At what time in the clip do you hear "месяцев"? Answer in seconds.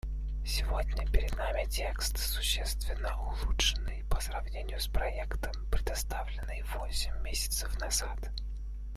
7.21-7.79